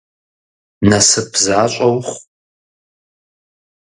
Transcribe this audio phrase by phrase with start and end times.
[0.89, 2.21] Насып защӏэ ухъу!